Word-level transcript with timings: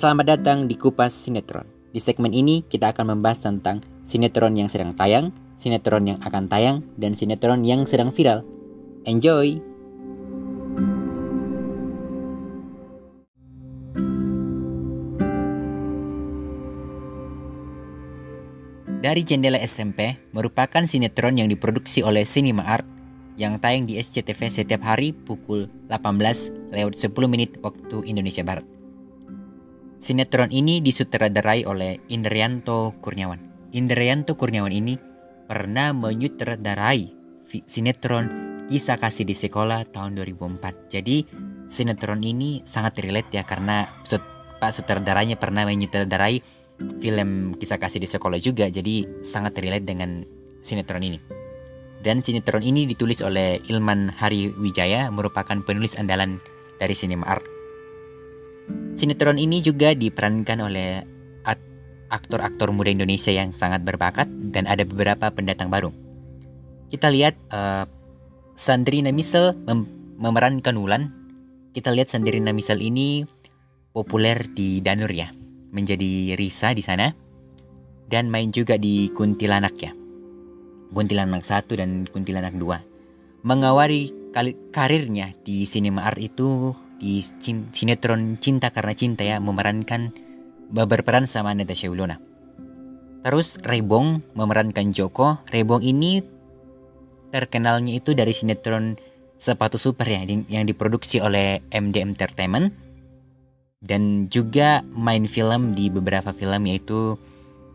Selamat 0.00 0.32
datang 0.32 0.64
di 0.64 0.80
Kupas 0.80 1.12
Sinetron. 1.12 1.68
Di 1.92 2.00
segmen 2.00 2.32
ini 2.32 2.64
kita 2.64 2.96
akan 2.96 3.12
membahas 3.12 3.44
tentang 3.44 3.84
sinetron 4.00 4.56
yang 4.56 4.72
sedang 4.72 4.96
tayang, 4.96 5.28
sinetron 5.60 6.08
yang 6.08 6.18
akan 6.24 6.48
tayang, 6.48 6.80
dan 6.96 7.12
sinetron 7.12 7.68
yang 7.68 7.84
sedang 7.84 8.08
viral. 8.08 8.40
Enjoy! 9.04 9.60
Dari 19.04 19.20
Jendela 19.20 19.60
SMP 19.60 20.16
merupakan 20.32 20.80
sinetron 20.88 21.36
yang 21.36 21.52
diproduksi 21.52 22.00
oleh 22.00 22.24
Cinema 22.24 22.64
Art 22.64 22.88
yang 23.36 23.60
tayang 23.60 23.84
di 23.84 24.00
SCTV 24.00 24.48
setiap 24.48 24.80
hari 24.80 25.12
pukul 25.12 25.68
18 25.92 26.72
lewat 26.72 26.96
10 26.96 27.12
menit 27.28 27.60
waktu 27.60 28.08
Indonesia 28.08 28.40
Barat. 28.40 28.79
Sinetron 30.00 30.48
ini 30.48 30.80
disutradarai 30.80 31.68
oleh 31.68 32.00
Indrianto 32.08 32.96
Kurniawan. 33.04 33.68
Indrianto 33.76 34.32
Kurniawan 34.32 34.72
ini 34.72 34.96
pernah 35.44 35.92
menyutradarai 35.92 37.12
sinetron 37.68 38.26
Kisah 38.64 38.96
Kasih 38.96 39.28
di 39.28 39.36
Sekolah 39.36 39.84
tahun 39.84 40.16
2004. 40.16 40.88
Jadi 40.88 41.28
sinetron 41.68 42.24
ini 42.24 42.64
sangat 42.64 42.96
relate 43.04 43.28
ya 43.36 43.44
karena 43.44 43.84
Pak 44.60 44.72
sutradaranya 44.72 45.36
pernah 45.36 45.68
menyutradarai 45.68 46.40
film 47.00 47.56
kisah 47.60 47.80
kasih 47.80 48.00
di 48.00 48.08
sekolah 48.08 48.36
juga 48.40 48.68
jadi 48.68 49.24
sangat 49.24 49.56
relate 49.56 49.84
dengan 49.88 50.24
sinetron 50.60 51.00
ini. 51.00 51.20
Dan 52.00 52.24
sinetron 52.24 52.64
ini 52.64 52.88
ditulis 52.88 53.20
oleh 53.20 53.60
Ilman 53.68 54.08
Hari 54.08 54.52
Wijaya 54.56 55.12
merupakan 55.12 55.60
penulis 55.64 55.96
andalan 55.96 56.40
dari 56.80 56.96
sinema 56.96 57.24
art. 57.28 57.59
Sinetron 59.00 59.40
ini 59.40 59.64
juga 59.64 59.96
diperankan 59.96 60.60
oleh 60.60 61.00
aktor-aktor 62.10 62.74
muda 62.74 62.90
Indonesia 62.90 63.30
yang 63.30 63.54
sangat 63.54 63.86
berbakat 63.86 64.26
dan 64.50 64.66
ada 64.66 64.82
beberapa 64.82 65.30
pendatang 65.30 65.70
baru. 65.70 65.94
Kita 66.90 67.06
lihat 67.08 67.38
uh, 67.54 67.86
Sandrina 68.58 69.14
Misel 69.14 69.54
mem 69.64 69.86
memerankan 70.20 70.76
Wulan. 70.76 71.08
Kita 71.72 71.94
lihat 71.94 72.10
Sandrina 72.10 72.50
Misel 72.50 72.82
ini 72.82 73.24
populer 73.94 74.44
di 74.52 74.82
Danur 74.84 75.08
ya 75.08 75.30
menjadi 75.70 76.34
Risa 76.34 76.74
di 76.74 76.82
sana 76.82 77.14
dan 78.10 78.26
main 78.26 78.50
juga 78.50 78.74
di 78.74 79.08
Kuntilanak 79.14 79.74
ya. 79.78 79.94
Kuntilanak 80.90 81.46
1 81.46 81.70
dan 81.78 82.10
Kuntilanak 82.10 82.58
2. 82.58 83.46
Mengawali 83.46 84.34
karirnya 84.74 85.30
di 85.46 85.62
sinema 85.62 86.10
art 86.10 86.18
itu 86.18 86.74
di 87.00 87.24
sinetron 87.72 88.36
Cinta 88.36 88.68
Karena 88.68 88.92
Cinta 88.92 89.24
ya 89.24 89.40
memerankan 89.40 90.12
berperan 90.68 91.24
sama 91.24 91.56
Natasha 91.56 91.88
Wilona. 91.88 92.20
Terus 93.24 93.56
Rebong 93.60 94.20
memerankan 94.36 94.92
Joko. 94.92 95.40
Rebong 95.48 95.80
ini 95.80 96.20
terkenalnya 97.32 97.96
itu 97.96 98.12
dari 98.12 98.36
sinetron 98.36 98.94
Sepatu 99.40 99.80
Super 99.80 100.04
ya 100.04 100.20
yang 100.28 100.68
diproduksi 100.68 101.24
oleh 101.24 101.64
MD 101.72 102.04
Entertainment 102.04 102.76
dan 103.80 104.28
juga 104.28 104.84
main 104.92 105.24
film 105.24 105.72
di 105.72 105.88
beberapa 105.88 106.36
film 106.36 106.68
yaitu 106.68 107.16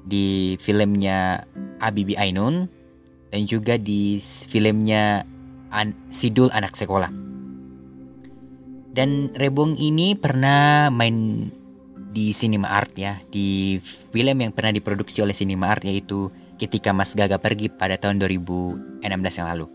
di 0.06 0.54
filmnya 0.62 1.42
Abibi 1.82 2.14
Ainun 2.14 2.70
dan 3.34 3.42
juga 3.50 3.82
di 3.82 4.22
filmnya 4.22 5.26
An 5.74 5.98
Sidul 6.14 6.54
Anak 6.54 6.78
Sekolah. 6.78 7.35
Dan 8.96 9.28
Rebong 9.36 9.76
ini 9.76 10.16
pernah 10.16 10.88
main 10.88 11.44
di 12.16 12.32
Cinema 12.32 12.72
Art 12.80 12.96
ya, 12.96 13.20
di 13.28 13.76
film 13.84 14.40
yang 14.40 14.56
pernah 14.56 14.72
diproduksi 14.72 15.20
oleh 15.20 15.36
Cinema 15.36 15.68
Art 15.68 15.84
yaitu 15.84 16.32
Ketika 16.56 16.96
Mas 16.96 17.12
Gaga 17.12 17.36
Pergi 17.36 17.68
pada 17.68 18.00
tahun 18.00 18.24
2016 18.24 19.04
yang 19.12 19.48
lalu. 19.52 19.68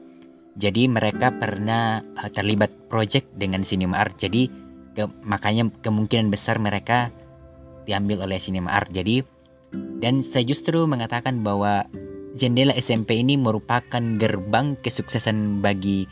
Jadi 0.56 0.88
mereka 0.88 1.36
pernah 1.36 2.00
eh, 2.00 2.30
terlibat 2.32 2.72
project 2.88 3.36
dengan 3.36 3.60
Cinema 3.60 4.00
Art. 4.00 4.16
Jadi 4.16 4.48
ke, 4.97 5.04
makanya 5.28 5.69
kemungkinan 5.69 6.32
besar 6.32 6.56
mereka 6.56 7.12
diambil 7.84 8.25
oleh 8.25 8.41
Cinema 8.41 8.72
Art. 8.72 8.88
Jadi 8.88 9.20
dan 10.00 10.25
saya 10.25 10.48
justru 10.48 10.88
mengatakan 10.88 11.44
bahwa 11.44 11.84
jendela 12.41 12.72
SMP 12.72 13.20
ini 13.20 13.36
merupakan 13.36 14.00
gerbang 14.16 14.80
kesuksesan 14.80 15.60
bagi 15.60 16.09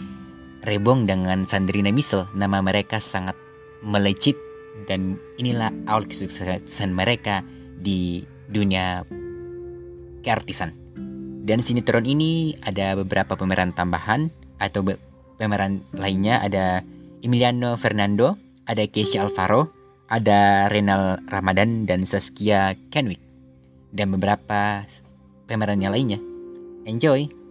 Rebong 0.62 1.06
dengan 1.06 1.46
Sandrina 1.46 1.94
Misel. 1.94 2.26
Nama 2.34 2.58
mereka 2.62 2.98
sangat 2.98 3.34
melecit 3.82 4.34
dan 4.86 5.18
inilah 5.38 5.70
awal 5.90 6.06
kesuksesan 6.06 6.90
mereka 6.94 7.42
di 7.78 8.22
dunia 8.50 9.02
keartisan. 10.22 10.74
Dan 11.48 11.64
sinetron 11.64 12.04
ini 12.04 12.58
ada 12.60 12.92
beberapa 12.98 13.34
pemeran 13.38 13.72
tambahan 13.72 14.28
atau 14.60 14.84
pemeran 15.40 15.80
lainnya 15.96 16.42
ada 16.44 16.84
Emiliano 17.24 17.78
Fernando, 17.80 18.36
ada 18.68 18.84
Keisha 18.84 19.24
Alvaro, 19.24 19.70
ada 20.12 20.68
Renal 20.68 21.22
Ramadan 21.26 21.88
dan 21.88 22.04
Saskia 22.04 22.76
Kenwick, 22.92 23.22
dan 23.90 24.12
beberapa 24.12 24.84
pemerannya 25.48 25.88
lainnya. 25.88 26.20
Enjoy! 26.84 27.47